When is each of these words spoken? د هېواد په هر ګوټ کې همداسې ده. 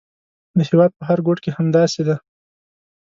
د 0.57 0.59
هېواد 0.69 0.91
په 0.97 1.03
هر 1.09 1.19
ګوټ 1.27 1.37
کې 1.43 1.51
همداسې 1.57 2.01
ده. 2.07 2.15